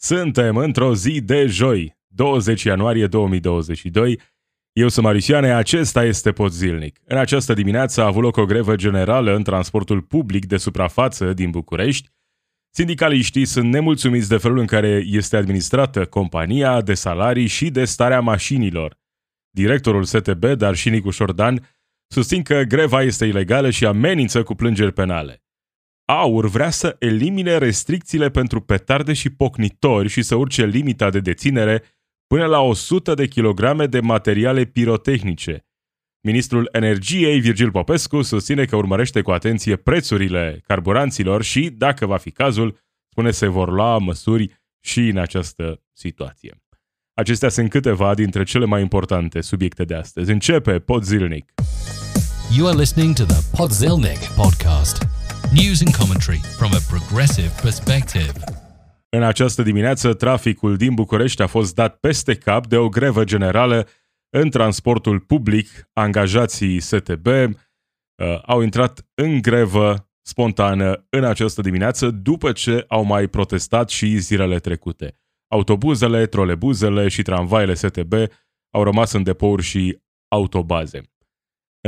[0.00, 4.20] Suntem într-o zi de joi, 20 ianuarie 2022.
[4.72, 6.98] Eu sunt Marisioane, acesta este Pod Zilnic.
[7.04, 11.50] În această dimineață a avut loc o grevă generală în transportul public de suprafață din
[11.50, 12.08] București.
[12.70, 18.20] Sindicaliștii sunt nemulțumiți de felul în care este administrată compania, de salarii și de starea
[18.20, 18.98] mașinilor.
[19.50, 21.68] Directorul STB, dar și Nicu Șordan,
[22.06, 25.42] susțin că greva este ilegală și amenință cu plângeri penale.
[26.10, 31.82] Aur vrea să elimine restricțiile pentru petarde și pocnitori și să urce limita de deținere
[32.26, 35.66] până la 100 de kilograme de materiale pirotehnice.
[36.20, 42.30] Ministrul Energiei, Virgil Popescu, susține că urmărește cu atenție prețurile carburanților și, dacă va fi
[42.30, 42.78] cazul,
[43.10, 46.62] spune se vor lua măsuri și în această situație.
[47.14, 50.30] Acestea sunt câteva dintre cele mai importante subiecte de astăzi.
[50.30, 51.52] Începe Pod Zilnic.
[52.56, 55.07] You are listening to the Podzilnic podcast.
[55.64, 58.32] News and commentary from a progressive perspective.
[59.08, 63.88] În această dimineață, traficul din București a fost dat peste cap de o grevă generală
[64.30, 65.88] în transportul public.
[65.92, 67.52] Angajații STB uh,
[68.46, 74.58] au intrat în grevă spontană în această dimineață după ce au mai protestat și zilele
[74.58, 75.18] trecute.
[75.48, 78.12] Autobuzele, trolebuzele și tramvaile STB
[78.70, 81.00] au rămas în depouri și autobaze.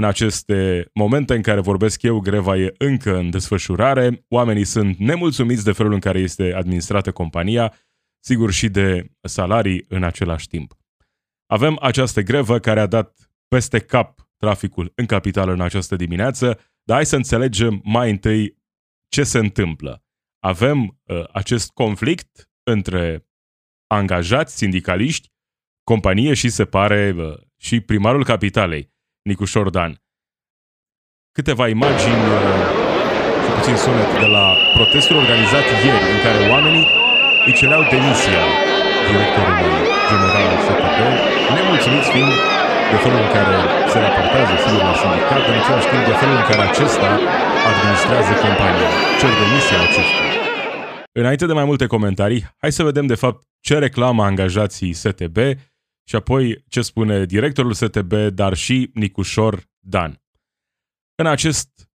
[0.01, 5.65] În aceste momente în care vorbesc eu, greva e încă în desfășurare, oamenii sunt nemulțumiți
[5.65, 7.75] de felul în care este administrată compania,
[8.25, 10.75] sigur și de salarii în același timp.
[11.47, 16.47] Avem această grevă care a dat peste cap traficul în capitală în această dimineață,
[16.83, 18.59] dar hai să înțelegem mai întâi
[19.09, 20.05] ce se întâmplă.
[20.39, 23.27] Avem uh, acest conflict între
[23.87, 25.29] angajați, sindicaliști,
[25.85, 28.90] companie și se pare uh, și primarul capitalei.
[29.29, 29.93] Nicu Șordan.
[31.37, 32.41] Câteva imagini uh,
[33.45, 36.87] și puțin sunet de la protestul organizat ieri, în care oamenii
[37.47, 38.43] îi cereau demisia
[39.09, 39.75] directorului
[40.09, 40.99] general al FPP,
[41.57, 42.35] nemulțumiți fiind
[42.91, 43.55] de felul în care
[43.91, 47.09] se raportează, sigur, la sindicat, în același timp de felul în care acesta
[47.71, 48.91] administrează compania.
[49.21, 50.29] Cer demisia acestui.
[51.21, 55.39] Înainte de mai multe comentarii, hai să vedem de fapt ce reclamă angajații STB
[56.11, 60.23] și apoi ce spune directorul STB, dar și Nicușor Dan.
[61.15, 61.91] În acest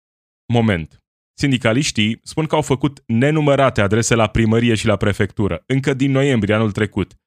[0.53, 0.97] moment,
[1.37, 6.55] sindicaliștii spun că au făcut nenumărate adrese la primărie și la prefectură, încă din noiembrie
[6.55, 7.19] anul trecut.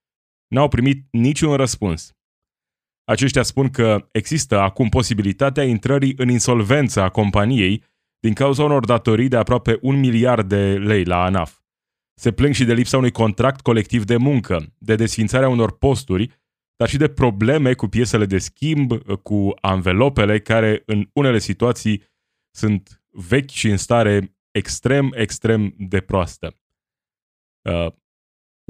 [0.49, 2.13] N-au primit niciun răspuns.
[3.05, 7.85] Aceștia spun că există acum posibilitatea intrării în insolvență a companiei
[8.21, 11.59] din cauza unor datorii de aproape un miliard de lei la ANAF.
[12.21, 16.43] Se plâng și de lipsa unui contract colectiv de muncă, de desfințarea unor posturi
[16.77, 18.93] dar și de probleme cu piesele de schimb,
[19.23, 22.03] cu anvelopele care în unele situații
[22.57, 26.57] sunt vechi și în stare extrem, extrem de proastă.
[27.69, 27.93] Uh,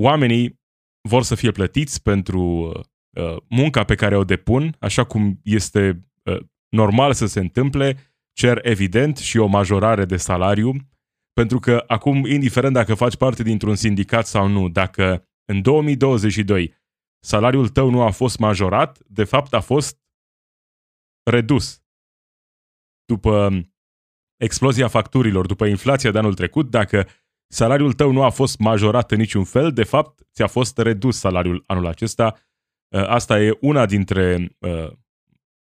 [0.02, 0.60] oamenii
[1.08, 6.40] vor să fie plătiți pentru uh, munca pe care o depun, așa cum este uh,
[6.68, 10.72] normal să se întâmple, cer evident și o majorare de salariu,
[11.32, 16.74] pentru că acum, indiferent dacă faci parte dintr-un sindicat sau nu, dacă în 2022
[17.24, 19.98] salariul tău nu a fost majorat, de fapt a fost
[21.30, 21.82] redus.
[23.04, 23.50] După
[24.36, 27.08] explozia facturilor, după inflația de anul trecut, dacă
[27.46, 31.62] salariul tău nu a fost majorat în niciun fel, de fapt ți-a fost redus salariul
[31.66, 32.36] anul acesta.
[32.94, 34.92] Uh, asta e una dintre uh,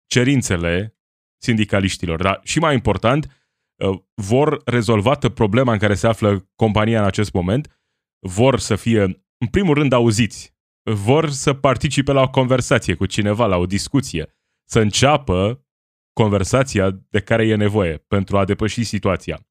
[0.05, 0.97] cerințele
[1.41, 2.21] sindicaliștilor.
[2.21, 7.33] Dar și mai important, uh, vor rezolvată problema în care se află compania în acest
[7.33, 7.81] moment,
[8.19, 9.01] vor să fie,
[9.37, 10.57] în primul rând, auziți
[10.93, 14.35] vor să participe la o conversație cu cineva, la o discuție,
[14.69, 15.65] să înceapă
[16.13, 19.47] conversația de care e nevoie pentru a depăși situația.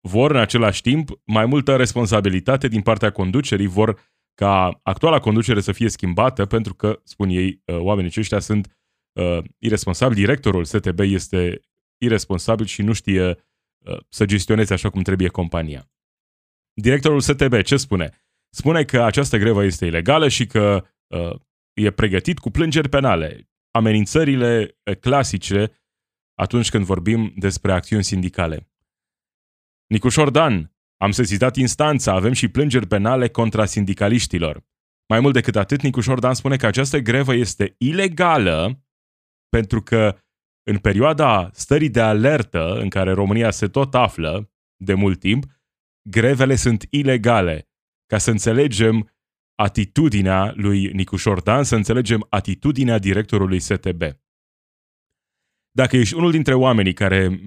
[0.00, 5.72] Vor în același timp mai multă responsabilitate din partea conducerii, vor ca actuala conducere să
[5.72, 8.78] fie schimbată pentru că, spun ei, uh, oamenii aceștia sunt
[9.12, 10.20] uh, irresponsabili.
[10.20, 11.60] Directorul STB este
[11.98, 15.90] irresponsabil și nu știe uh, să gestioneze așa cum trebuie compania.
[16.72, 18.23] Directorul STB ce spune?
[18.54, 21.40] Spune că această grevă este ilegală și că uh,
[21.72, 23.48] e pregătit cu plângeri penale.
[23.70, 25.82] Amenințările uh, clasice
[26.34, 28.68] atunci când vorbim despre acțiuni sindicale.
[29.86, 34.64] Nicușor Dan, am sesizat instanța, avem și plângeri penale contra sindicaliștilor.
[35.08, 38.84] Mai mult decât atât, Nicușor Dan spune că această grevă este ilegală
[39.48, 40.18] pentru că
[40.70, 45.44] în perioada stării de alertă în care România se tot află de mult timp,
[46.10, 47.68] grevele sunt ilegale
[48.06, 49.10] ca să înțelegem
[49.54, 54.02] atitudinea lui Nicu Șordan, să înțelegem atitudinea directorului STB.
[55.70, 57.40] Dacă ești unul dintre oamenii care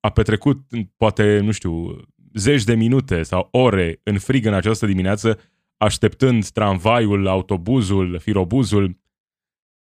[0.00, 0.58] a petrecut,
[0.96, 2.00] poate, nu știu,
[2.34, 5.40] zeci de minute sau ore în frig în această dimineață,
[5.76, 9.00] așteptând tramvaiul, autobuzul, firobuzul,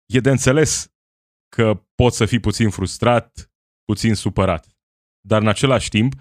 [0.06, 0.92] e de înțeles
[1.48, 3.52] că poți să fii puțin frustrat,
[3.84, 4.78] puțin supărat.
[5.20, 6.14] Dar în același timp,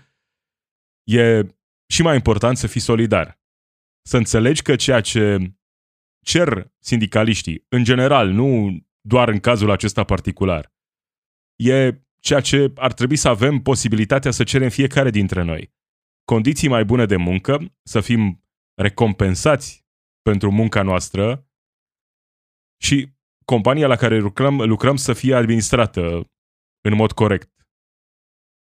[1.03, 1.55] e
[1.93, 3.38] și mai important să fii solidar.
[4.01, 5.53] Să înțelegi că ceea ce
[6.25, 10.73] cer sindicaliștii, în general, nu doar în cazul acesta particular,
[11.55, 15.73] e ceea ce ar trebui să avem posibilitatea să cerem fiecare dintre noi.
[16.23, 18.43] Condiții mai bune de muncă, să fim
[18.73, 19.85] recompensați
[20.21, 21.47] pentru munca noastră
[22.81, 23.13] și
[23.45, 26.31] compania la care lucrăm, lucrăm să fie administrată
[26.81, 27.51] în mod corect.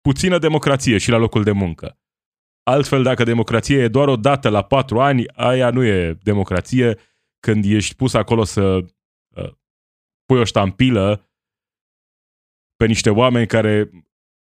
[0.01, 2.00] Puțină democrație și la locul de muncă.
[2.63, 6.99] Altfel, dacă democrație e doar o dată la patru ani, aia nu e democrație
[7.41, 8.63] când ești pus acolo să
[9.37, 9.53] uh,
[10.25, 11.31] pui o ștampilă
[12.77, 13.91] pe niște oameni care,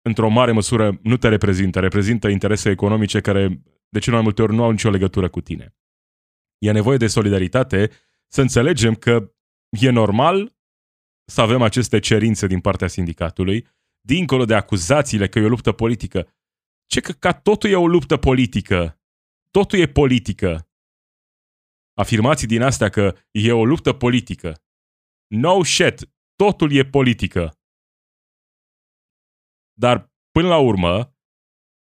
[0.02, 1.80] într-o mare măsură, nu te reprezintă.
[1.80, 5.76] Reprezintă interese economice care, de cele mai multe ori, nu au nicio legătură cu tine.
[6.58, 7.90] E nevoie de solidaritate
[8.28, 9.32] să înțelegem că
[9.70, 10.56] e normal
[11.26, 13.68] să avem aceste cerințe din partea sindicatului,
[14.02, 16.37] dincolo de acuzațiile că e o luptă politică.
[16.88, 19.00] Ce că ca totul e o luptă politică.
[19.52, 20.70] Totul e politică.
[21.94, 24.62] Afirmații din astea că e o luptă politică.
[25.28, 27.58] No shit, totul e politică.
[29.74, 31.16] Dar, până la urmă,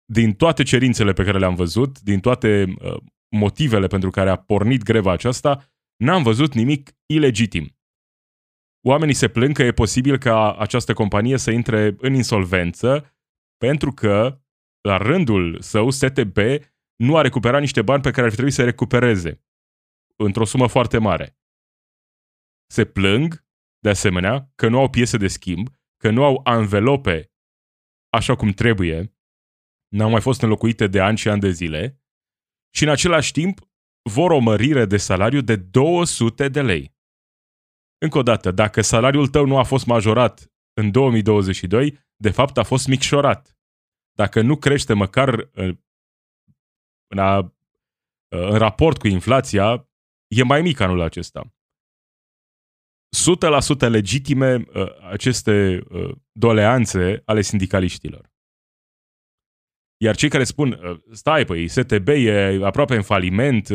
[0.05, 2.97] din toate cerințele pe care le-am văzut, din toate uh,
[3.29, 7.77] motivele pentru care a pornit greva aceasta, n-am văzut nimic ilegitim.
[8.87, 13.17] Oamenii se plâng că e posibil ca această companie să intre în insolvență
[13.57, 14.41] pentru că,
[14.89, 16.37] la rândul său, STB
[16.97, 19.45] nu a recuperat niște bani pe care ar fi trebuit să recupereze
[20.17, 21.39] într-o sumă foarte mare.
[22.71, 23.47] Se plâng,
[23.79, 27.33] de asemenea, că nu au piese de schimb, că nu au anvelope
[28.13, 29.17] așa cum trebuie,
[29.89, 32.03] n-au mai fost înlocuite de ani și ani de zile
[32.75, 33.61] și în același timp
[34.11, 36.97] vor o mărire de salariu de 200 de lei.
[37.99, 42.63] Încă o dată, dacă salariul tău nu a fost majorat în 2022, de fapt a
[42.63, 43.58] fost micșorat.
[44.19, 45.77] Dacă nu crește măcar uh,
[47.07, 47.51] în, a, uh,
[48.29, 49.89] în raport cu inflația,
[50.27, 51.55] e mai mic anul acesta.
[53.87, 55.83] 100% legitime uh, aceste
[56.33, 58.31] doleanțe ale sindicaliștilor.
[59.97, 60.79] Iar cei care spun,
[61.13, 63.69] stai, păi, STB e aproape în faliment,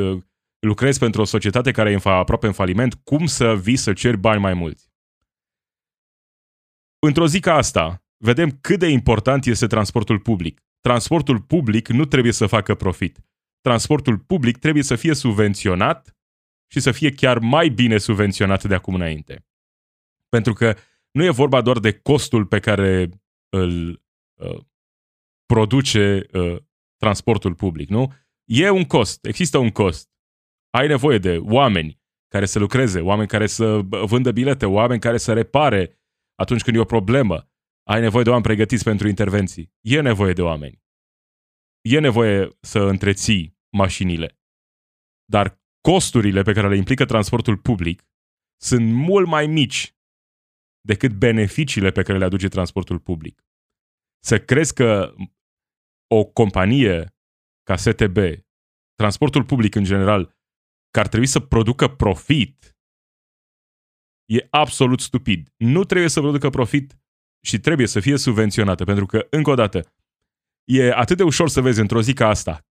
[0.59, 4.41] lucrezi pentru o societate care e aproape în faliment, cum să vii să ceri bani
[4.41, 4.91] mai mulți?
[6.99, 10.61] Într-o zi ca asta, vedem cât de important este transportul public.
[10.79, 13.19] Transportul public nu trebuie să facă profit.
[13.61, 16.17] Transportul public trebuie să fie subvenționat
[16.71, 19.45] și să fie chiar mai bine subvenționat de acum înainte.
[20.29, 20.75] Pentru că
[21.11, 23.09] nu e vorba doar de costul pe care
[23.49, 24.03] îl
[24.33, 24.59] uh,
[25.45, 26.57] produce uh,
[26.97, 28.13] transportul public, nu?
[28.43, 30.09] E un cost, există un cost
[30.69, 35.33] ai nevoie de oameni care să lucreze, oameni care să vândă bilete, oameni care să
[35.33, 36.01] repare
[36.35, 37.47] atunci când e o problemă.
[37.83, 39.73] Ai nevoie de oameni pregătiți pentru intervenții.
[39.81, 40.83] E nevoie de oameni.
[41.81, 44.39] E nevoie să întreții mașinile.
[45.25, 48.03] Dar costurile pe care le implică transportul public
[48.61, 49.95] sunt mult mai mici
[50.81, 53.45] decât beneficiile pe care le aduce transportul public.
[54.23, 55.15] Să crezi că
[56.07, 57.15] o companie
[57.63, 58.17] ca STB,
[58.95, 60.37] transportul public în general,
[60.89, 62.77] că ar trebui să producă profit,
[64.25, 65.53] e absolut stupid.
[65.57, 67.02] Nu trebuie să producă profit
[67.45, 69.93] și trebuie să fie subvenționată, pentru că, încă o dată,
[70.63, 72.65] e atât de ușor să vezi într-o zi ca asta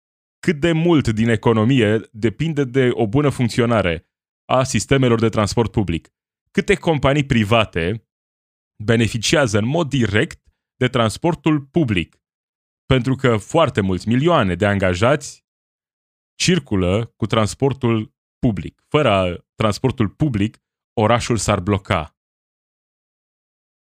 [0.47, 4.09] cât de mult din economie depinde de o bună funcționare
[4.45, 6.09] a sistemelor de transport public.
[6.51, 8.09] Câte companii private
[8.85, 10.43] beneficiază în mod direct
[10.77, 12.23] de transportul public.
[12.87, 15.47] Pentru că foarte mulți milioane de angajați
[16.35, 18.83] circulă cu transportul public.
[18.89, 20.59] Fără transportul public,
[20.93, 22.17] orașul s-ar bloca.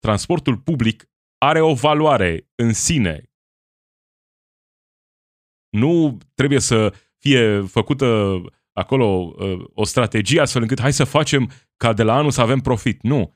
[0.06, 3.32] Transportul public are o valoare în sine.
[5.68, 8.40] Nu trebuie să fie făcută
[8.72, 12.60] acolo uh, o strategie astfel încât hai să facem ca de la anul să avem
[12.60, 13.02] profit.
[13.02, 13.34] Nu.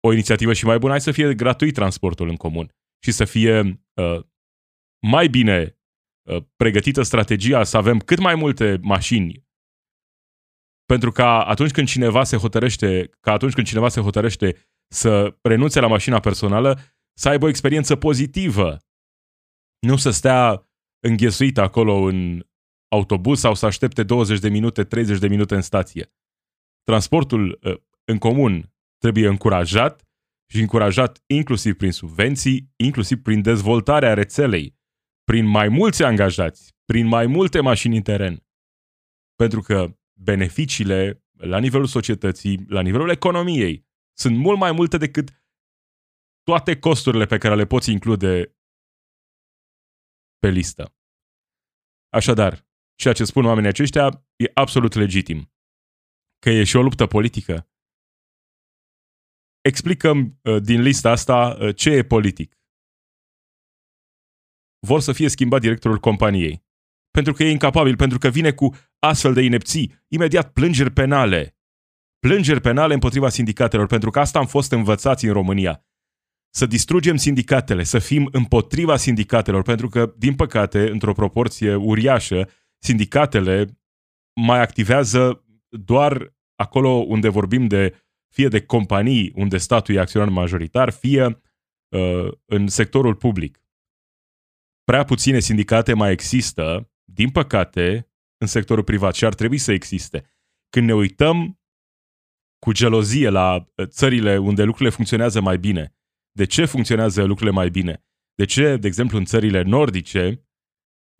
[0.00, 3.84] O inițiativă și mai bună, hai să fie gratuit transportul în comun și să fie
[3.94, 4.20] uh,
[5.06, 5.78] mai bine
[6.22, 9.44] uh, pregătită strategia, să avem cât mai multe mașini
[10.86, 14.56] pentru că atunci când cineva se hotărăște, ca atunci când cineva se hotărăște
[14.94, 16.78] să renunțe la mașina personală,
[17.18, 18.78] să aibă o experiență pozitivă.
[19.78, 20.68] Nu să stea
[21.00, 22.46] înghesuit acolo în
[22.88, 26.12] autobuz sau să aștepte 20 de minute, 30 de minute în stație.
[26.82, 30.08] Transportul ă, în comun trebuie încurajat
[30.52, 34.76] și încurajat inclusiv prin subvenții, inclusiv prin dezvoltarea rețelei,
[35.24, 38.46] prin mai mulți angajați, prin mai multe mașini în teren.
[39.34, 43.86] Pentru că beneficiile la nivelul societății, la nivelul economiei,
[44.18, 45.28] sunt mult mai multe decât
[46.42, 48.56] toate costurile pe care le poți include
[50.38, 50.96] pe listă.
[52.08, 55.52] Așadar, ceea ce spun oamenii aceștia e absolut legitim.
[56.38, 57.68] Că e și o luptă politică.
[59.60, 62.58] Explicăm uh, din lista asta uh, ce e politic.
[64.86, 66.64] Vor să fie schimbat directorul companiei.
[67.10, 71.56] Pentru că e incapabil, pentru că vine cu astfel de inepții, imediat plângeri penale.
[72.24, 75.84] Plângeri penale împotriva sindicatelor, pentru că asta am fost învățați în România
[76.50, 83.78] să distrugem sindicatele, să fim împotriva sindicatelor, pentru că, din păcate, într-o proporție uriașă, sindicatele
[84.40, 87.94] mai activează doar acolo unde vorbim de
[88.34, 93.62] fie de companii unde statul e acționar majoritar, fie uh, în sectorul public.
[94.84, 100.24] Prea puține sindicate mai există, din păcate, în sectorul privat și ar trebui să existe.
[100.70, 101.58] Când ne uităm
[102.64, 105.94] cu gelozie la uh, țările unde lucrurile funcționează mai bine,
[106.32, 108.04] de ce funcționează lucrurile mai bine?
[108.34, 110.46] De ce, de exemplu, în țările nordice,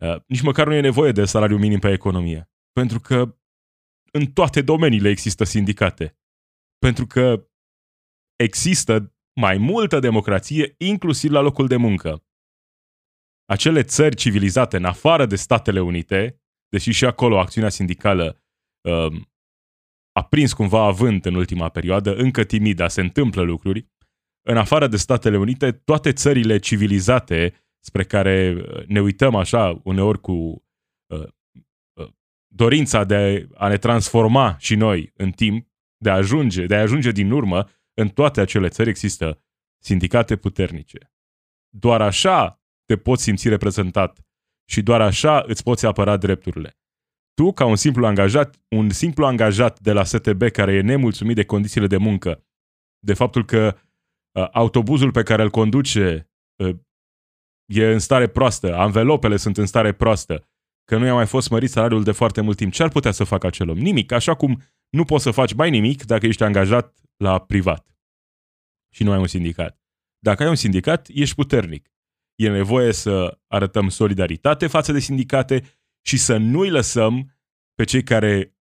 [0.03, 2.51] uh, nici măcar nu e nevoie de salariu minim pe economie?
[2.71, 3.37] Pentru că
[4.11, 6.17] în toate domeniile există sindicate.
[6.77, 7.49] Pentru că
[8.35, 12.25] există mai multă democrație, inclusiv la locul de muncă.
[13.45, 18.43] Acele țări civilizate, în afară de Statele Unite, deși și acolo acțiunea sindicală
[18.89, 19.21] uh,
[20.17, 23.87] a prins cumva avânt în ultima perioadă, încă timidă, se întâmplă lucruri,
[24.47, 30.21] în afară de Statele Unite, toate țările civilizate spre care uh, ne uităm așa uneori
[30.21, 31.27] cu uh,
[31.93, 32.09] uh,
[32.47, 35.67] dorința de a ne transforma și noi în timp,
[35.97, 39.43] de a ajunge, de a ajunge din urmă, în toate acele țări există
[39.83, 41.13] sindicate puternice.
[41.69, 44.25] Doar așa te poți simți reprezentat
[44.69, 46.77] și doar așa îți poți apăra drepturile.
[47.41, 51.45] Tu, ca un simplu angajat, un simplu angajat de la STB care e nemulțumit de
[51.45, 52.43] condițiile de muncă,
[52.99, 53.77] de faptul că
[54.35, 56.75] Uh, autobuzul pe care îl conduce uh,
[57.65, 60.47] e în stare proastă, anvelopele sunt în stare proastă,
[60.85, 63.23] că nu i-a mai fost mărit salariul de foarte mult timp, ce ar putea să
[63.23, 63.77] facă acel om?
[63.77, 67.97] Nimic, așa cum nu poți să faci mai nimic dacă ești angajat la privat
[68.93, 69.79] și nu ai un sindicat.
[70.19, 71.91] Dacă ai un sindicat, ești puternic.
[72.35, 75.63] E nevoie să arătăm solidaritate față de sindicate
[76.07, 77.39] și să nu-i lăsăm
[77.73, 78.55] pe cei care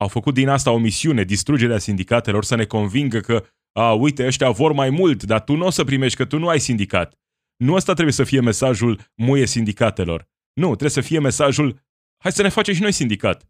[0.00, 4.50] au făcut din asta o misiune, distrugerea sindicatelor, să ne convingă că a, uite, ăștia
[4.50, 7.18] vor mai mult, dar tu nu o să primești, că tu nu ai sindicat.
[7.56, 10.28] Nu ăsta trebuie să fie mesajul muie sindicatelor.
[10.52, 11.80] Nu, trebuie să fie mesajul,
[12.22, 13.48] hai să ne facem și noi sindicat.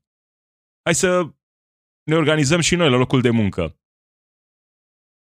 [0.83, 1.33] Hai să
[2.03, 3.81] ne organizăm și noi la locul de muncă.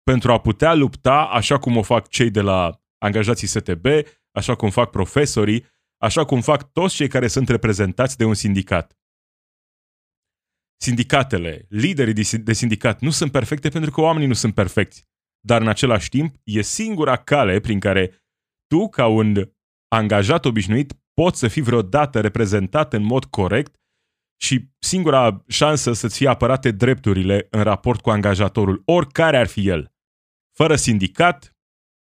[0.04, 3.86] Pentru a putea lupta așa cum o fac cei de la angajații STB,
[4.32, 5.66] așa cum fac profesorii,
[5.98, 8.98] așa cum fac toți cei care sunt reprezentați de un sindicat
[10.77, 15.06] sindicatele, liderii de sindicat nu sunt perfecte pentru că oamenii nu sunt perfecți.
[15.39, 18.25] Dar în același timp e singura cale prin care
[18.68, 19.51] tu, ca un
[19.88, 23.75] angajat obișnuit, poți să fii vreodată reprezentat în mod corect
[24.42, 29.92] și singura șansă să-ți fie apărate drepturile în raport cu angajatorul, oricare ar fi el.
[30.58, 31.58] Fără sindicat,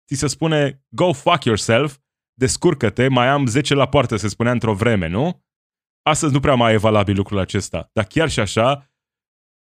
[0.06, 1.98] ți se spune go fuck yourself,
[2.44, 5.44] descurcă-te, mai am 10 la poartă, se spunea într-o vreme, nu?
[6.02, 8.92] Astăzi nu prea mai e valabil lucrul acesta, dar chiar și așa,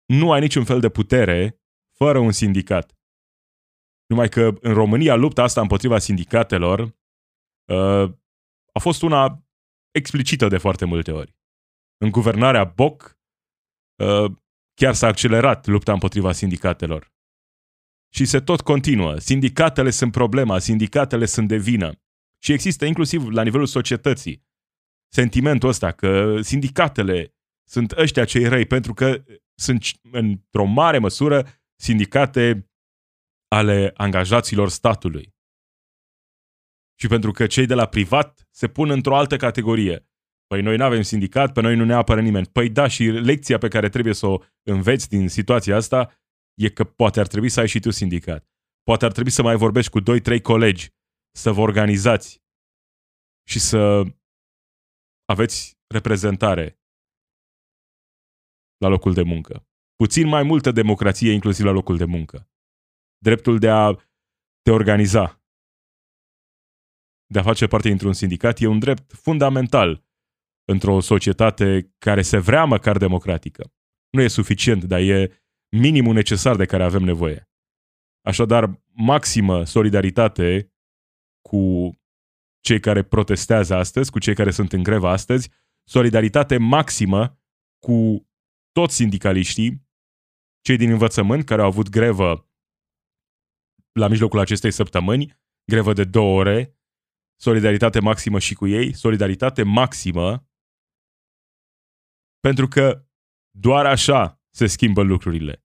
[0.06, 1.61] nu ai niciun fel de putere
[1.99, 2.97] fără un sindicat.
[4.06, 8.11] Numai că în România lupta asta împotriva sindicatelor uh,
[8.73, 9.45] a fost una
[9.90, 11.37] explicită de foarte multe ori.
[12.04, 13.18] În guvernarea Boc
[14.02, 14.33] uh,
[14.75, 17.12] chiar s-a accelerat lupta împotriva sindicatelor.
[18.14, 19.18] Și se tot continuă.
[19.18, 22.00] Sindicatele sunt problema, sindicatele sunt de vină.
[22.47, 24.47] Și există inclusiv la nivelul societății
[25.12, 27.35] sentimentul ăsta că sindicatele
[27.69, 29.25] sunt ăștia cei răi, pentru că
[29.55, 31.49] sunt într-o mare măsură
[31.81, 32.71] sindicate
[33.49, 35.35] ale angajaților statului.
[37.00, 40.09] Și pentru că cei de la privat se pun într-o altă categorie.
[40.47, 42.47] Păi noi nu avem sindicat, pe noi nu ne apără nimeni.
[42.47, 46.21] Păi da, și lecția pe care trebuie să o înveți din situația asta
[46.55, 48.49] e că poate ar trebui să ai și tu sindicat.
[48.83, 50.95] Poate ar trebui să mai vorbești cu 2-3 colegi,
[51.37, 52.43] să vă organizați
[53.49, 54.02] și să
[55.25, 56.81] aveți reprezentare
[58.76, 59.66] la locul de muncă.
[59.97, 62.50] Puțin mai multă democrație, inclusiv la locul de muncă.
[63.19, 63.93] Dreptul de a
[64.62, 65.43] te organiza,
[67.26, 70.05] de a face parte dintr-un sindicat, e un drept fundamental
[70.64, 73.73] într-o societate care se vrea măcar democratică.
[74.11, 75.45] Nu e suficient, dar e
[75.76, 77.50] minimul necesar de care avem nevoie.
[78.21, 80.75] Așadar, maximă solidaritate
[81.49, 81.91] cu
[82.61, 85.50] cei care protestează astăzi, cu cei care sunt în grevă astăzi,
[85.88, 87.41] solidaritate maximă
[87.79, 88.29] cu
[88.73, 89.87] toți sindicaliștii,
[90.61, 92.50] cei din învățământ care au avut grevă
[93.93, 95.38] la mijlocul acestei săptămâni,
[95.71, 96.79] grevă de două ore,
[97.41, 100.49] solidaritate maximă și cu ei, solidaritate maximă,
[102.41, 103.07] pentru că
[103.59, 105.65] doar așa se schimbă lucrurile.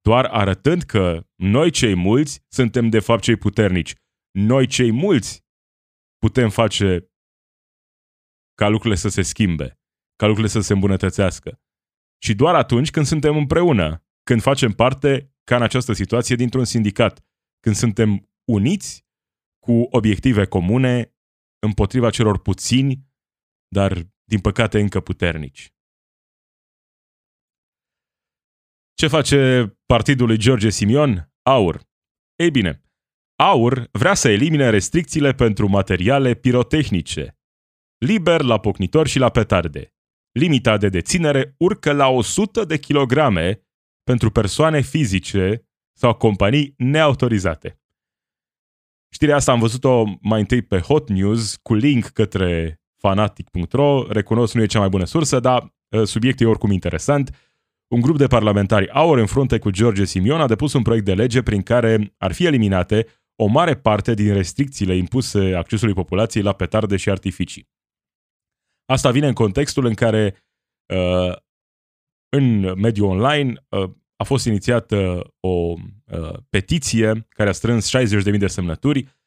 [0.00, 3.94] Doar arătând că noi cei mulți suntem de fapt cei puternici.
[4.30, 5.44] Noi cei mulți
[6.18, 7.10] putem face
[8.54, 9.80] ca lucrurile să se schimbe,
[10.16, 11.60] ca lucrurile să se îmbunătățească.
[12.22, 17.24] Și doar atunci când suntem împreună, când facem parte, ca în această situație, dintr-un sindicat,
[17.60, 19.06] când suntem uniți
[19.66, 21.14] cu obiective comune
[21.58, 23.08] împotriva celor puțini,
[23.68, 23.92] dar
[24.24, 25.74] din păcate încă puternici.
[28.94, 31.32] Ce face partidul lui George Simion?
[31.42, 31.88] Aur.
[32.34, 32.82] Ei bine,
[33.42, 37.38] Aur vrea să elimine restricțiile pentru materiale pirotehnice.
[37.98, 39.94] Liber la pocnitori și la petarde.
[40.32, 43.60] Limita de deținere urcă la 100 de kilograme
[44.04, 47.80] pentru persoane fizice sau companii neautorizate.
[49.12, 54.06] Știrea asta am văzut-o mai întâi pe Hot News cu link către fanatic.ro.
[54.08, 57.34] Recunosc, nu e cea mai bună sursă, dar ă, subiectul e oricum interesant.
[57.88, 61.14] Un grup de parlamentari AUR în frunte cu George Simion a depus un proiect de
[61.14, 63.06] lege prin care ar fi eliminate
[63.42, 67.68] o mare parte din restricțiile impuse accesului populației la petarde și artificii.
[68.84, 70.44] Asta vine în contextul în care
[70.94, 71.36] uh,
[72.36, 78.46] în mediul online uh, a fost inițiată o uh, petiție care a strâns 60.000 de
[78.46, 79.18] semnături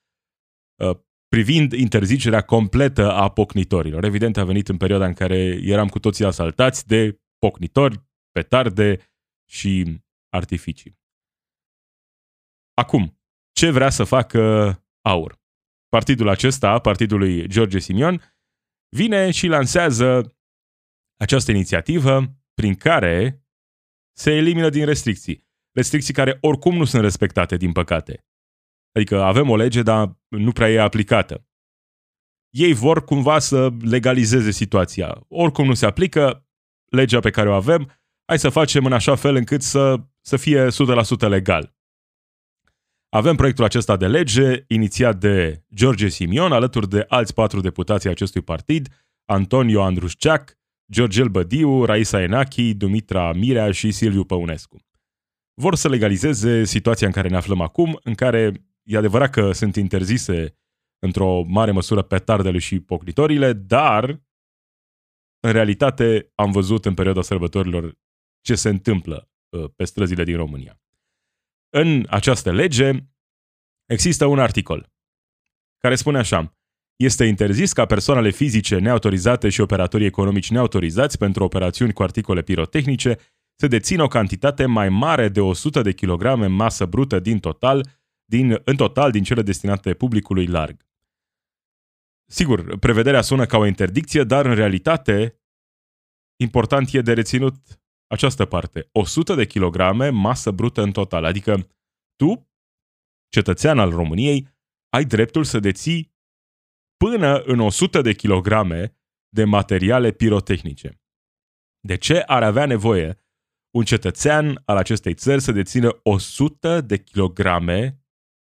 [0.83, 4.03] uh, privind interzicerea completă a pocnitorilor.
[4.03, 8.99] Evident, a venit în perioada în care eram cu toții asaltați de pocnitori, petarde
[9.49, 10.99] și artificii.
[12.73, 13.22] Acum,
[13.53, 14.41] ce vrea să facă
[15.01, 15.41] AUR?
[15.89, 18.21] Partidul acesta, partidul lui George Simion,
[18.89, 20.35] vine și lansează
[21.19, 23.45] această inițiativă prin care
[24.17, 25.47] se elimină din restricții.
[25.71, 28.25] Restricții care oricum nu sunt respectate, din păcate.
[28.95, 31.47] Adică avem o lege, dar nu prea e aplicată.
[32.49, 35.25] Ei vor cumva să legalizeze situația.
[35.27, 36.47] Oricum nu se aplică
[36.91, 37.91] legea pe care o avem,
[38.25, 41.72] hai să facem în așa fel încât să, să fie 100% legal.
[43.13, 48.41] Avem proiectul acesta de lege, inițiat de George Simion, alături de alți patru deputații acestui
[48.41, 48.87] partid,
[49.25, 50.57] Antonio Andrusceac,
[50.91, 54.85] Georgel Bădiu, Raisa Enachi, Dumitra Mirea și Silviu Păunescu.
[55.53, 59.75] Vor să legalizeze situația în care ne aflăm acum, în care e adevărat că sunt
[59.75, 60.57] interzise
[60.99, 64.23] într-o mare măsură petardele și poclitorile, dar
[65.39, 67.97] în realitate am văzut în perioada sărbătorilor
[68.41, 70.82] ce se întâmplă uh, pe străzile din România.
[71.75, 72.91] În această lege
[73.85, 74.91] există un articol
[75.77, 76.57] care spune așa
[76.95, 83.17] este interzis ca persoanele fizice neautorizate și operatorii economici neautorizați pentru operațiuni cu articole pirotehnice
[83.55, 87.87] să dețină o cantitate mai mare de 100 de kilograme masă brută din total,
[88.25, 90.85] din, în total din cele destinate publicului larg.
[92.25, 95.39] Sigur, prevederea sună ca o interdicție, dar în realitate
[96.35, 97.55] important e de reținut
[98.13, 98.89] această parte.
[98.91, 101.67] 100 de kilograme masă brută în total, adică
[102.15, 102.51] tu,
[103.29, 104.47] cetățean al României,
[104.89, 106.15] ai dreptul să deții
[106.97, 108.97] până în 100 de kilograme
[109.29, 111.01] de materiale pirotehnice.
[111.79, 113.17] De ce ar avea nevoie
[113.75, 118.03] un cetățean al acestei țări să dețină 100 de kilograme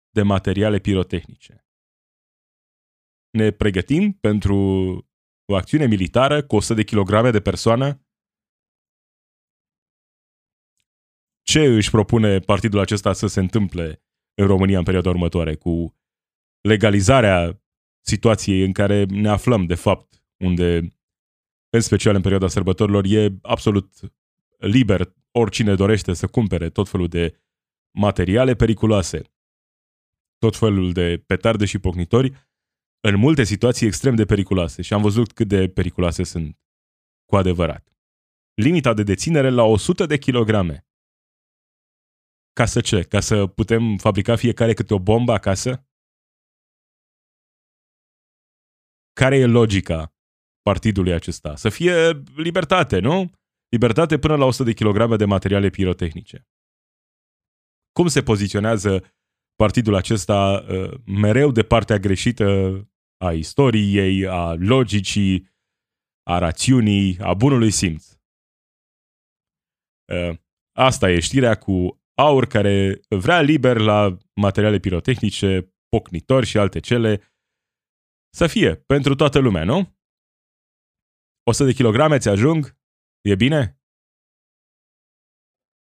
[0.09, 1.67] de materiale pirotehnice?
[3.29, 4.55] Ne pregătim pentru
[5.45, 8.02] o acțiune militară cu 100 de kilograme de persoană?
[11.53, 15.95] Ce își propune partidul acesta să se întâmple în România în perioada următoare cu
[16.61, 17.63] legalizarea
[18.05, 20.77] situației în care ne aflăm, de fapt, unde,
[21.69, 23.93] în special în perioada sărbătorilor, e absolut
[24.57, 27.41] liber oricine dorește să cumpere tot felul de
[27.97, 29.21] materiale periculoase,
[30.37, 32.49] tot felul de petarde și pocnitori,
[32.99, 36.59] în multe situații extrem de periculoase și am văzut cât de periculoase sunt
[37.25, 37.87] cu adevărat.
[38.53, 40.87] Limita de deținere la 100 de kilograme.
[42.53, 43.03] Ca să ce?
[43.03, 45.87] Ca să putem fabrica fiecare câte o bombă acasă?
[49.13, 50.15] Care e logica
[50.61, 51.55] partidului acesta?
[51.55, 53.31] Să fie libertate, nu?
[53.69, 56.47] Libertate până la 100 de kilograme de materiale pirotehnice.
[57.91, 59.13] Cum se poziționează
[59.55, 62.45] partidul acesta uh, mereu de partea greșită
[63.17, 65.49] a istoriei, a logicii,
[66.23, 68.17] a rațiunii, a bunului simț?
[70.13, 70.37] Uh,
[70.71, 77.21] asta e știrea cu aur care vrea liber la materiale pirotehnice, pocnitori și alte cele,
[78.35, 79.97] să fie pentru toată lumea, nu?
[81.43, 82.77] 100 de kilograme ți ajung?
[83.21, 83.81] E bine?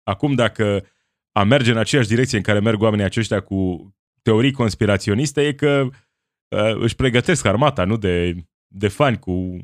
[0.04, 0.88] Acum, dacă
[1.32, 3.90] a merge în aceeași direcție în care merg oamenii aceștia cu
[4.22, 9.58] teorii conspiraționiste, e că uh, își pregătesc armata, nu de, de fani cu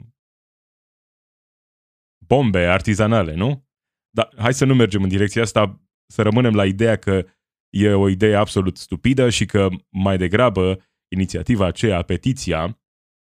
[2.26, 3.70] bombe artizanale, nu?
[4.10, 7.26] Dar hai să nu mergem în direcția asta, să rămânem la ideea că
[7.70, 10.80] e o idee absolut stupidă și că mai degrabă
[11.12, 12.82] inițiativa aceea, petiția,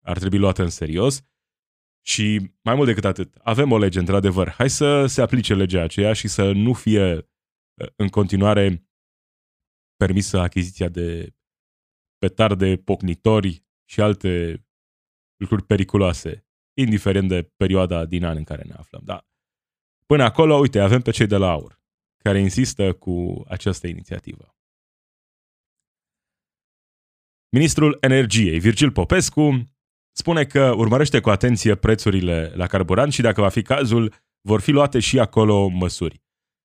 [0.06, 1.24] ar trebui luată în serios
[2.06, 4.48] și mai mult decât atât, avem o lege într-adevăr.
[4.48, 8.88] Hai să se aplice legea aceea și să nu fie uh, în continuare
[9.96, 11.34] permisă achiziția de
[12.18, 14.64] petarde, pocnitori și alte
[15.36, 19.02] lucruri periculoase, indiferent de perioada din an în care ne aflăm.
[19.04, 19.26] Da.
[20.06, 21.83] Până acolo, uite, avem pe cei de la AUR,
[22.24, 24.56] care insistă cu această inițiativă.
[27.48, 29.74] Ministrul Energiei, Virgil Popescu,
[30.12, 34.70] spune că urmărește cu atenție prețurile la carburant și dacă va fi cazul, vor fi
[34.70, 36.22] luate și acolo măsuri.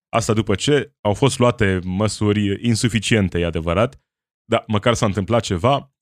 [0.08, 4.02] Asta după ce au fost luate măsuri insuficiente, e adevărat,
[4.44, 5.94] dar măcar s-a întâmplat ceva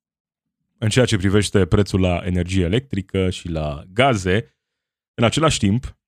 [0.79, 4.57] în ceea ce privește prețul la energie electrică și la gaze.
[5.15, 5.99] În același timp,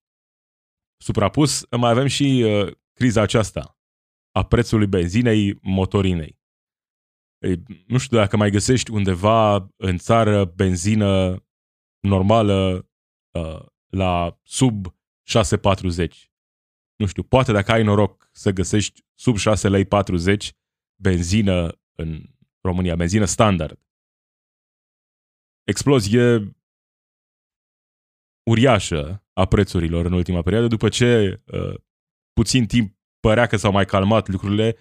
[0.96, 3.78] suprapus, mai avem și uh, criza aceasta
[4.30, 6.38] a prețului benzinei motorinei.
[7.38, 11.44] Ei, nu știu dacă mai găsești undeva în țară benzină
[12.00, 12.88] normală
[13.38, 14.92] uh, la sub 6,40.
[16.96, 20.52] Nu știu, poate dacă ai noroc să găsești sub 6 lei 40
[21.02, 22.22] benzină în
[22.60, 23.80] România, benzină standard.
[25.62, 26.56] Explozie
[28.50, 31.74] uriașă a prețurilor în ultima perioadă, după ce uh,
[32.32, 34.76] puțin timp părea că s-au mai calmat lucrurile,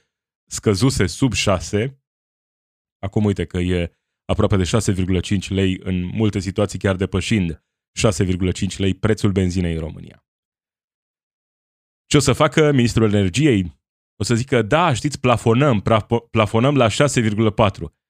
[0.45, 1.99] scăzuse sub 6
[2.99, 3.93] Acum uite că e
[4.25, 7.63] aproape de 6,5 lei, în multe situații chiar depășind
[8.23, 10.25] 6,5 lei prețul benzinei în România.
[12.05, 13.77] Ce o să facă ministrul energiei?
[14.15, 15.83] O să zică, da, știți, plafonăm,
[16.31, 16.93] plafonăm la 6,4,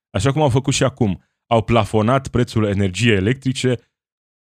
[0.09, 1.23] așa cum au făcut și acum.
[1.45, 3.75] Au plafonat prețul energiei electrice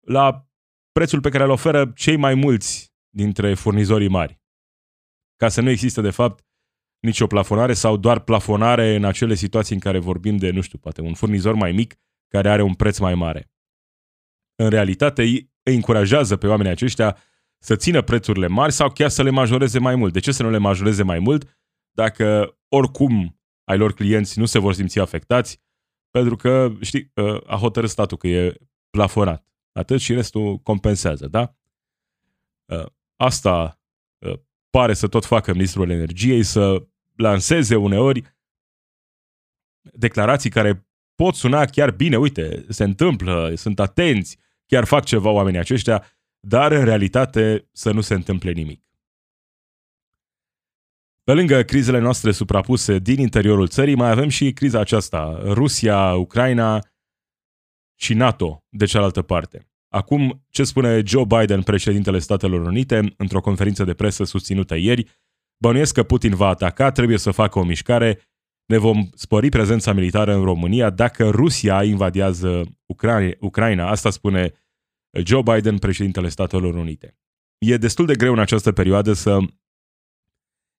[0.07, 0.47] la
[0.91, 4.40] prețul pe care îl oferă cei mai mulți dintre furnizorii mari.
[5.41, 6.45] Ca să nu existe, de fapt,
[6.99, 11.01] nicio plafonare sau doar plafonare în acele situații în care vorbim de, nu știu, poate
[11.01, 11.95] un furnizor mai mic
[12.27, 13.51] care are un preț mai mare.
[14.55, 17.17] În realitate, îi încurajează pe oamenii aceștia
[17.57, 20.13] să țină prețurile mari sau chiar să le majoreze mai mult.
[20.13, 21.59] De ce să nu le majoreze mai mult
[21.91, 25.61] dacă oricum ai lor clienți nu se vor simți afectați?
[26.09, 28.57] Pentru că, știi, ă, a hotărât statul că e
[28.89, 29.45] plafonat.
[29.71, 31.55] Atât și restul compensează, da?
[32.69, 33.80] Ă, asta ă,
[34.71, 38.23] pare să tot facă ministrul energiei, să lanseze uneori
[39.81, 45.59] declarații care pot suna chiar bine, uite, se întâmplă, sunt atenți, chiar fac ceva oamenii
[45.59, 46.05] aceștia,
[46.39, 48.85] dar în realitate să nu se întâmple nimic.
[51.23, 56.87] Pe lângă crizele noastre suprapuse din interiorul țării, mai avem și criza aceasta, Rusia, Ucraina
[57.99, 59.70] și NATO, de cealaltă parte.
[59.93, 65.21] Acum, ce spune Joe Biden, președintele Statelor Unite, într-o conferință de presă susținută ieri,
[65.61, 68.19] Bănuiesc că Putin va ataca, trebuie să facă o mișcare,
[68.65, 72.63] ne vom spori prezența militară în România dacă Rusia invadează
[73.39, 73.89] Ucraina.
[73.89, 74.53] Asta spune
[75.23, 77.17] Joe Biden, președintele Statelor Unite.
[77.57, 79.37] E destul de greu în această perioadă să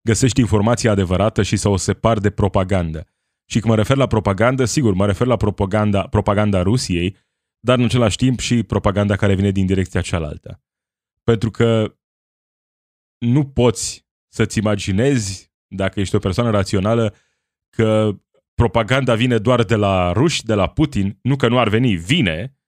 [0.09, 3.07] găsești informația adevărată și să o separi de propagandă.
[3.51, 7.17] Și când mă refer la propagandă, sigur, mă refer la propaganda, propaganda Rusiei,
[7.65, 10.63] dar în același timp și propaganda care vine din direcția cealaltă.
[11.23, 11.97] Pentru că
[13.19, 17.15] nu poți să-ți imaginezi, dacă ești o persoană rațională,
[17.77, 18.19] că
[18.55, 22.59] propaganda vine doar de la ruși, de la Putin, nu că nu ar veni, vine,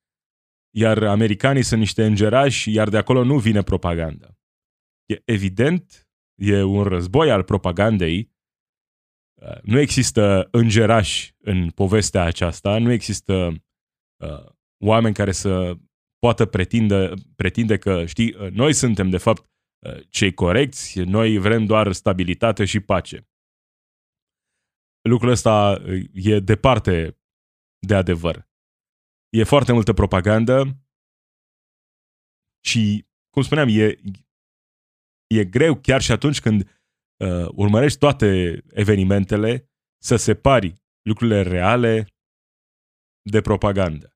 [0.76, 4.38] iar americanii sunt niște îngerași, iar de acolo nu vine propaganda.
[5.06, 8.32] E evident, e un război al propagandei,
[9.62, 13.64] nu există îngerași în povestea aceasta, nu există
[14.16, 14.53] uh,
[14.84, 15.78] oameni care să
[16.18, 19.50] poată pretinde, pretinde că, știi, noi suntem de fapt
[20.08, 23.28] cei corecți, noi vrem doar stabilitate și pace.
[25.08, 27.18] Lucrul ăsta e departe
[27.86, 28.48] de adevăr.
[29.28, 30.78] E foarte multă propagandă
[32.64, 34.00] și, cum spuneam, e,
[35.26, 39.70] e greu chiar și atunci când uh, urmărești toate evenimentele
[40.02, 42.06] să separi lucrurile reale
[43.30, 44.13] de propagandă.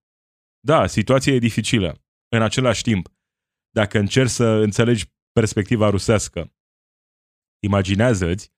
[0.60, 2.02] Da, situația e dificilă.
[2.28, 3.08] În același timp,
[3.70, 6.52] dacă încerci să înțelegi perspectiva rusească.
[7.62, 8.52] Imaginează-ți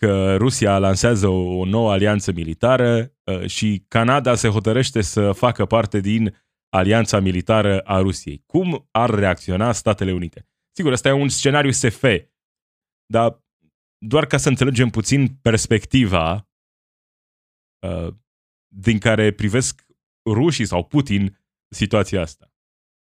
[0.00, 6.00] că Rusia lansează o, nouă alianță militară uh, și Canada se hotărăște să facă parte
[6.00, 6.36] din
[6.68, 8.42] alianța militară a Rusiei.
[8.46, 10.48] Cum ar reacționa Statele Unite?
[10.76, 12.04] Sigur, ăsta e un scenariu SF,
[13.06, 13.44] dar
[13.98, 16.48] doar ca să înțelegem puțin perspectiva
[17.86, 18.14] uh,
[18.74, 19.86] din care privesc
[20.32, 21.38] rușii sau Putin
[21.68, 22.52] situația asta.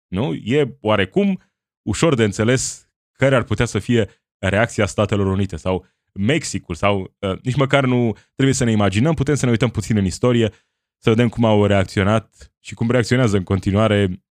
[0.07, 0.33] Nu?
[0.33, 1.41] E oarecum
[1.81, 7.41] ușor de înțeles care ar putea să fie reacția Statelor Unite sau Mexicul sau uh,
[7.41, 10.49] nici măcar nu trebuie să ne imaginăm, putem să ne uităm puțin în istorie,
[10.97, 14.23] să vedem cum au reacționat și cum reacționează în continuare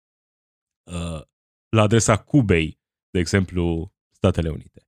[0.84, 1.22] uh,
[1.70, 4.88] la adresa Cubei, de exemplu, Statele Unite.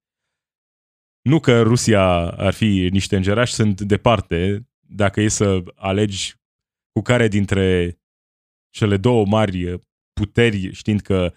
[1.21, 6.35] Nu că Rusia ar fi niște îngerași, sunt departe, dacă e să alegi
[6.93, 7.97] cu care dintre
[8.69, 9.81] cele două mari
[10.13, 11.33] puteri, știind că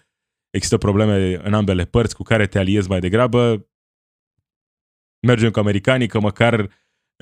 [0.49, 3.69] există probleme în ambele părți, cu care te aliezi mai degrabă,
[5.27, 6.69] mergem cu americanii, că măcar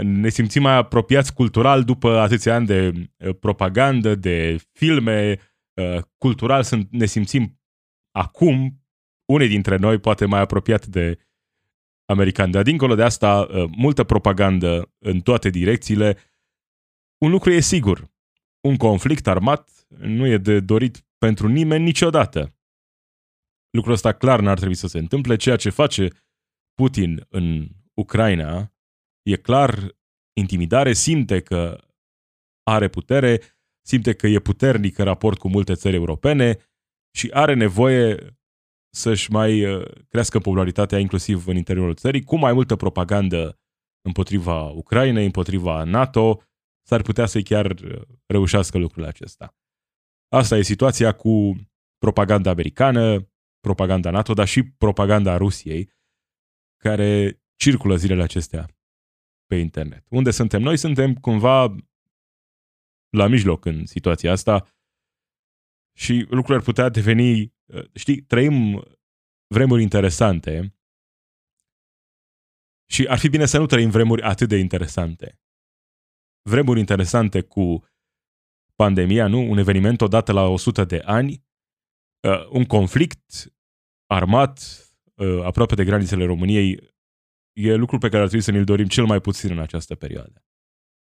[0.04, 5.40] ne simțim mai apropiați cultural după atâția ani de uh, propagandă, de filme,
[5.74, 7.60] uh, cultural sunt, ne simțim
[8.12, 8.84] acum,
[9.26, 11.20] unii dintre noi, poate mai apropiat de
[12.06, 12.52] americani.
[12.52, 16.18] Dar dincolo de asta, uh, multă propagandă în toate direcțiile.
[17.18, 18.14] Un lucru e sigur,
[18.66, 22.56] un conflict armat nu e de dorit pentru nimeni niciodată.
[23.70, 25.36] Lucrul ăsta clar n-ar trebui să se întâmple.
[25.36, 26.08] Ceea ce face
[26.74, 28.74] Putin în Ucraina
[29.22, 29.96] e clar
[30.34, 31.88] intimidare, simte că
[32.64, 33.42] are putere,
[33.82, 36.58] simte că e puternic în raport cu multe țări europene
[37.18, 38.38] și are nevoie
[38.94, 43.60] să-și mai uh, crească popularitatea inclusiv în interiorul țării, cu mai multă propagandă
[44.02, 46.42] împotriva Ucrainei, împotriva NATO,
[46.88, 49.56] s-ar putea să-i chiar uh, reușească lucrul acesta.
[50.28, 51.56] Asta e situația cu
[51.98, 55.94] propaganda americană, propaganda NATO, dar și propaganda Rusiei,
[56.78, 58.68] care circulă zilele acestea
[59.46, 60.06] pe internet.
[60.10, 60.78] Unde suntem noi?
[60.78, 61.76] Suntem cumva
[63.10, 64.68] la mijloc în situația asta
[65.98, 68.84] și lucrurile ar putea deveni, uh, știi, trăim
[69.48, 70.76] vremuri interesante
[72.90, 75.40] și ar fi bine să nu trăim vremuri atât de interesante.
[76.50, 77.84] Vremuri interesante cu
[78.76, 79.50] pandemia, nu?
[79.50, 81.44] Un eveniment odată la 100 de ani,
[82.28, 83.54] uh, un conflict
[84.06, 84.60] armat
[85.16, 86.94] uh, aproape de granițele României
[87.54, 90.44] e lucrul pe care ar trebui să ne-l dorim cel mai puțin în această perioadă.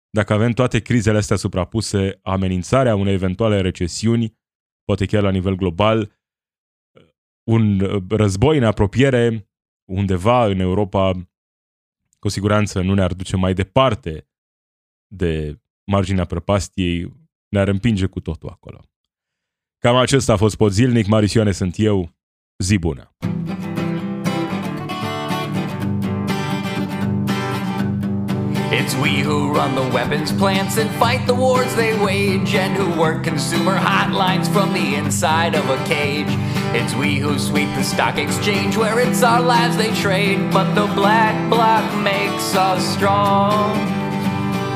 [0.10, 4.38] Dacă avem toate crizele astea suprapuse, amenințarea unei eventuale recesiuni,
[4.84, 6.12] poate chiar la nivel global,
[7.50, 9.50] un război în apropiere
[9.92, 11.30] undeva în Europa,
[12.20, 14.28] cu siguranță nu ne-ar duce mai departe
[15.16, 17.14] de marginea prăpastiei,
[17.50, 18.80] ne-ar împinge cu totul acolo.
[19.78, 22.16] Cam acesta a fost Podzilnic, Marisioane sunt eu,
[22.58, 23.10] zi bună!
[28.72, 33.00] It's we who run the weapons plants and fight the wars they wage, and who
[33.00, 36.28] work consumer hotlines from the inside of a cage.
[36.74, 40.88] It's we who sweep the stock exchange where it's our lives they trade, but the
[40.94, 44.05] black bloc makes us strong.